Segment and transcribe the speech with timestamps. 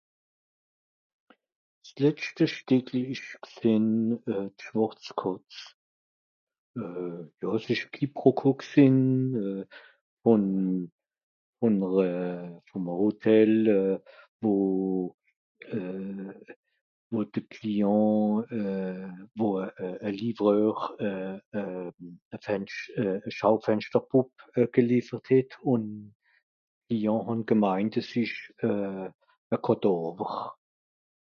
[1.91, 3.87] s'letscht g'stìckel esch g'sìn
[4.27, 5.57] d'Schàrz Kàtz
[6.81, 8.99] euh jà s'esch quiproquo g'sìn
[9.45, 9.63] euh
[10.31, 10.45] ùn
[11.65, 11.75] ùn
[12.07, 13.53] euh ìm à Hotel
[14.41, 14.53] wo
[15.77, 16.33] euh
[17.11, 18.23] wo de Client
[18.61, 19.09] euh
[19.39, 20.75] wo euh a Livreur
[21.09, 21.89] euh euh
[22.35, 23.05] a Fensch à
[23.35, 24.29] Schaufenschterpùp
[24.75, 25.83] geliefert het ùn
[26.87, 28.37] die jen han gemeint àss esch
[28.67, 29.07] euh
[29.65, 30.31] càdàvre